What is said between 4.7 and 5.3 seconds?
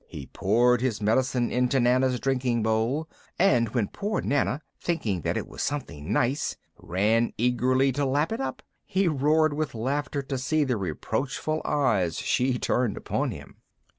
thinking